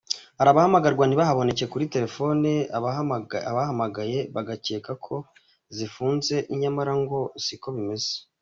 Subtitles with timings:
[0.37, 5.15] Hari abahamagarwa ntibababoneke kuri telefone, ababahamagaye bagakeka ko
[5.75, 8.11] zifunze nyamara ngo siko bimeze.